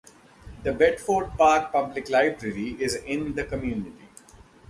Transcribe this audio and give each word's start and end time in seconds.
The 0.63 0.73
Bedford 0.73 1.37
Park 1.37 1.71
Public 1.71 2.09
Library 2.09 2.71
is 2.79 2.95
in 2.95 3.35
the 3.35 3.43
community. 3.43 4.09